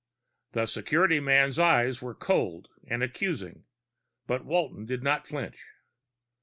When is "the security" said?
0.53-1.19